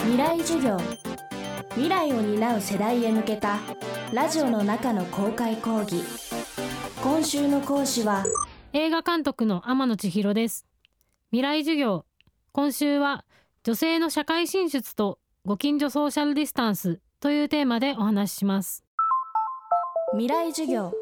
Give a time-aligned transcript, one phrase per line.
[0.00, 0.78] 未来授業
[1.70, 3.58] 未来を担う世代へ向けた
[4.12, 6.02] ラジオの中の公開講義。
[7.02, 8.24] 今週の講師は
[8.72, 10.66] 映画監督の天野千尋です。
[11.30, 12.04] 未来授業
[12.52, 13.24] 今週は
[13.64, 18.84] 女性の社会進出とご近所ソーシャルディスタンスというテーマでお話しします。
[20.12, 20.92] 未来授業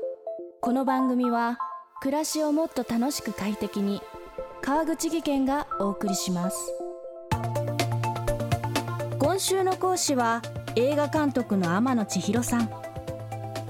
[0.60, 1.58] この番組は
[2.00, 4.02] 暮らしをもっと楽しく快適に
[4.62, 6.85] 川口義賢がお送りします。
[9.36, 10.40] 今週の講師は
[10.76, 12.70] 映画監督の天野千尋さん。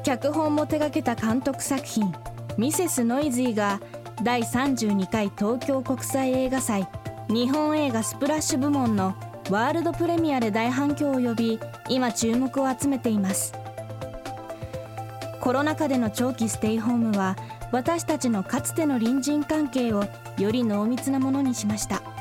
[0.04, 2.14] 脚本も手掛けた監督作品
[2.56, 3.80] 「ミセスノイズー」が
[4.22, 6.86] 第32回東京国際映画祭
[7.28, 9.16] 日本映画スプラッシュ部門の
[9.50, 11.58] ワールドプレミアで大反響を呼び
[11.88, 13.52] 今注目を集めています。
[15.40, 17.34] コロナ禍での長期ステイホームは
[17.72, 20.04] 私たちのかつての隣人関係を
[20.38, 22.15] より濃密なものにしました。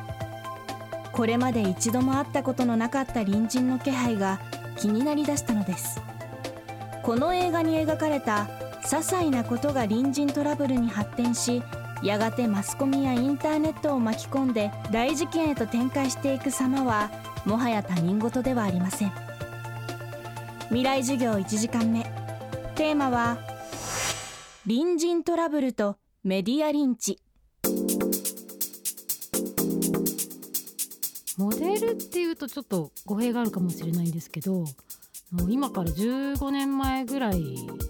[1.16, 4.42] これまで一度も会ったことのなかった隣人の気配が
[4.78, 6.02] 気になりだしたのです。
[7.04, 8.50] この映画に描かれた
[8.84, 11.64] 些細なことが隣人トラブルに発展し
[12.04, 17.10] やがてマスコミやインターネットを巻き込んで大事件へと展開していく様は
[17.46, 19.12] もはや他人事ではありません。
[20.68, 22.04] 未来授業1時間目。
[22.76, 23.38] テーマは
[24.68, 27.22] 隣人トラブルとメディアリンチ。
[31.38, 34.66] モデルっていうとちょっと語弊があるかもしれないんですけど
[35.50, 37.42] 今から15年前ぐらい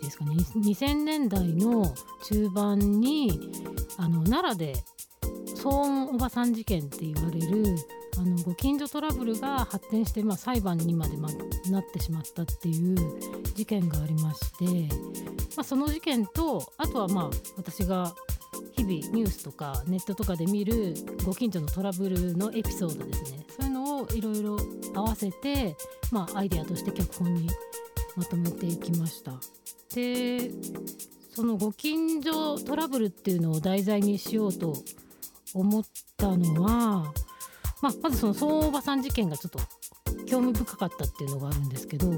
[0.01, 0.35] ですかね。
[0.55, 3.51] 2000年代の中盤に
[3.97, 4.73] あの奈良で
[5.55, 7.75] 騒音おばさん事件って言われる
[8.17, 11.29] あのご近所トラブルが発展して、まあ、裁判にまで、ま、
[11.69, 12.95] なってしまったっていう
[13.53, 14.95] 事件がありまして、
[15.55, 18.13] まあ、その事件とあとはまあ私が
[18.77, 20.93] 日々ニュースとかネットとかで見る
[21.25, 24.57] ご近所のトラブルのエピソードですねそういうのをいろいろ
[24.93, 25.75] 合わせて、
[26.11, 27.49] まあ、アイデアとして脚本に
[28.15, 29.33] まとめていきました。
[29.93, 30.51] で
[31.33, 34.73] そのご近所トラブルっていうのを題材にしようと
[35.53, 35.83] 思っ
[36.17, 37.13] たのは、
[37.81, 39.59] まあ、まずその相場さん事件がちょっと
[40.25, 42.11] 興味深かったっていうのがあるんですけど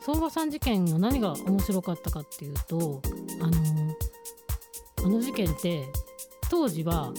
[0.00, 3.00] 相場さん事件の何が面白かったかっていうと
[3.40, 3.71] あの
[5.04, 5.86] あの事件って
[6.50, 7.12] 当時は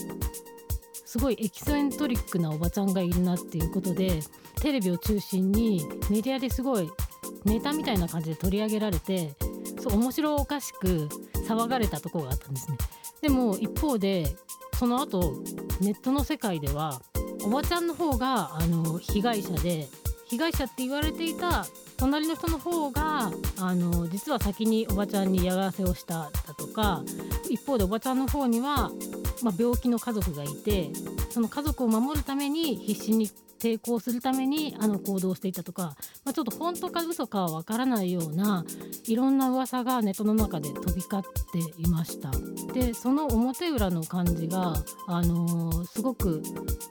[1.04, 4.20] すごいエキセントリックなおばちゃんがいるなっていうことで
[4.60, 6.90] テレビを中心にメディアですごい
[7.44, 9.34] ネタみたいな感じで取り上げられて
[9.80, 11.08] そう面白おかしく
[11.46, 12.78] 騒がれたとこがあったんですね。
[13.20, 14.34] でも一方で
[14.78, 15.42] その後
[15.80, 17.00] ネットの世界では
[17.44, 19.86] おばちゃんの方があの被害者で
[20.26, 21.66] 被害者って言われていた
[22.04, 27.02] 隣の人の方があの実は先におばちゃんに嫌がらせをしただとか
[27.48, 28.90] 一方でおばちゃんの方には、
[29.42, 30.90] まあ、病気の家族がいて
[31.30, 33.30] その家族を守るために必死に
[33.64, 38.66] 抵抗するためにあの行動していたとか、まあ、ちょっと本当か嘘かはわからないような
[39.08, 42.30] いろんな噂がネットの中で飛び交っていました。
[42.74, 44.74] でその表裏の感じが、
[45.06, 46.42] あのー、すごく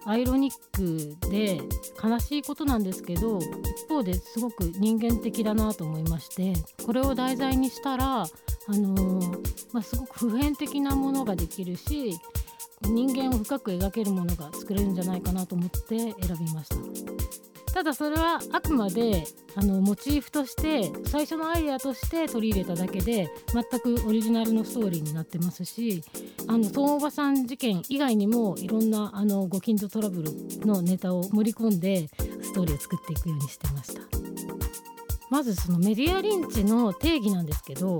[0.05, 1.61] アイロニックで
[2.03, 6.53] 悲しいことなんですけど一方ですごく人間的だなと思いまして
[6.85, 8.27] これを題材にしたら、あ
[8.69, 12.13] のー、まあ、すごく普遍的なものができるし
[12.85, 17.23] 人間を深く描けるものが作れるんじゃないかなと思って選びました。
[17.73, 19.23] ただそれはあくまで
[19.55, 26.03] あのモチーフとして最初のアイデアとして取り入れただけで全くオリジナルのストーリーになってますし
[26.47, 30.31] あのおばさん事件以外にもいろんなあのご近所トラブル
[30.67, 32.09] のネタを盛り込んで
[32.43, 34.12] ストーリーを作っていくようにしてました。
[35.33, 37.97] まずそのメディアリンチの定義なんですけど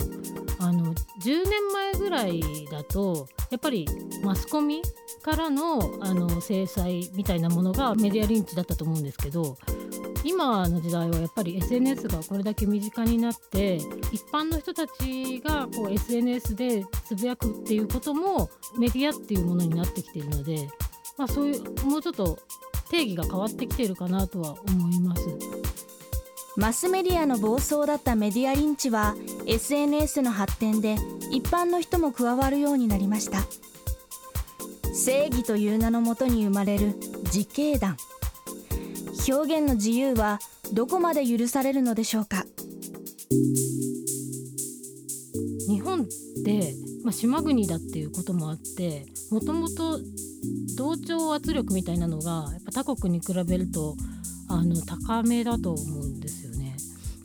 [0.60, 3.88] あの10年前ぐらいだとやっぱり
[4.24, 4.84] マスコミ
[5.24, 9.58] からのあの制裁みたいなものがメディアリンチだったと思うんですけど
[10.24, 13.78] 今の時代はやっぱり SNS がこれだけ身近になって
[14.12, 20.70] 一般の人たちがこう SNS でつぶやくっていうこともメディアっていうものになってきているので、
[21.18, 22.38] まあ、そういうもうちょっと
[22.92, 25.63] 定義が変わってきているかなとは思います。
[26.56, 29.16] マスメディアの暴走だったメディアリンチは
[29.48, 30.96] SNS の発展で
[31.32, 33.40] 一般の人も加わるようになりました。
[34.94, 36.94] 正義という名のもとに生まれる
[37.34, 37.98] 自警団。
[39.28, 40.40] 表現の自由は
[40.74, 42.46] どこまで許されるのでしょうか。
[45.68, 46.06] 日本っ
[46.46, 50.00] て、まあ、島国だっていうこともあってもともと
[50.78, 53.96] 同調圧力みたいなのがやっぱ他国に比べると
[54.56, 56.78] あの高めだと思うんですよね。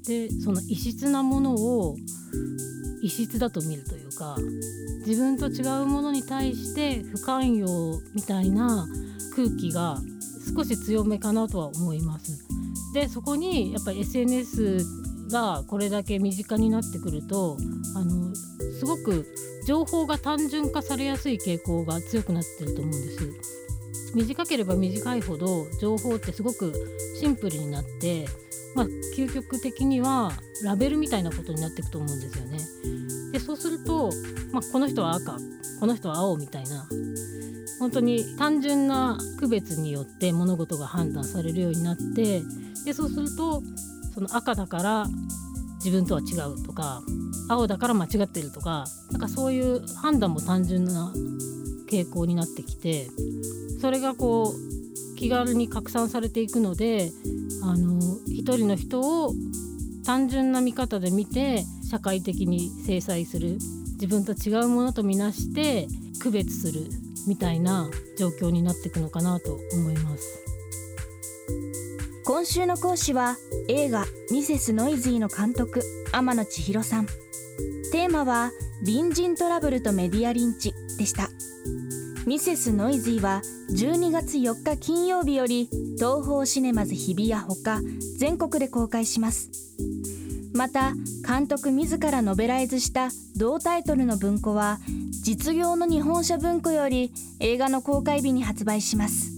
[0.06, 1.96] でその異質なものを
[3.02, 4.36] 異質だと見るというか
[5.06, 8.86] 自分と違うものに対して不寛容みたいな
[9.34, 9.98] 空気が
[10.56, 12.44] 少し強めかなとは思います。
[12.94, 14.84] でそこにやっぱり SNS
[15.30, 17.58] がこれだけ身近になってくると
[17.94, 18.34] あの
[18.78, 19.26] すごく
[19.66, 23.67] 情報が単純化されやすい傾向が強くなってると思うんです。
[24.14, 26.72] 短ければ短いほど情報ってすごく
[27.20, 28.26] シンプルになって、
[28.74, 30.32] まあ、究極的には
[30.62, 32.58] ラベルみたいなことになっていくと思うんですよね。
[33.32, 34.10] でそうすると、
[34.52, 35.36] まあ、この人は赤
[35.80, 36.88] この人は青みたいな
[37.78, 42.42] 本当に単純な区別によって物事が判断されるようになって
[42.84, 43.62] でそうすると
[44.14, 45.06] その赤だから
[45.76, 47.02] 自分とは違うとか
[47.48, 51.12] 青だから間違ってるとかなんかそういう判断も単純な
[51.88, 53.08] 傾向になってきて
[53.80, 57.10] それがこう気軽に拡散されていくので
[57.62, 59.32] あの一人の人を
[60.04, 63.58] 単純な見方で見て社会的に制裁する
[64.00, 65.86] 自分と違うものとみなして
[66.20, 66.86] 区別する
[67.26, 70.44] みたいな状況になっていくのかなと思います。
[72.24, 73.36] 今週の講師は
[73.68, 75.80] 映画ミセスノイズーの監督
[76.12, 77.06] 天野千尋さん。
[77.90, 78.50] テーマは
[78.84, 81.30] 隣人トラブルとメディアリンチでした。
[82.28, 83.40] ミセスノイズーは
[83.70, 87.80] 12月4日金曜日より東宝シネマズ日比谷ほか
[88.18, 89.48] 全国で公開します。
[90.52, 90.92] また
[91.26, 93.08] 監督自らノベライズした
[93.38, 94.78] 同タイトルの文庫は
[95.22, 99.32] 実業の日本社文庫より映画の公開日に発売します。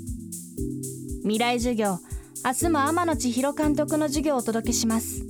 [1.23, 2.01] 未来授業
[2.45, 5.30] 明日も天野千尋監督の授業をお届けします。